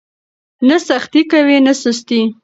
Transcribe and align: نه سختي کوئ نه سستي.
نه 0.67 0.77
سختي 0.89 1.21
کوئ 1.31 1.57
نه 1.65 1.73
سستي. 1.81 2.21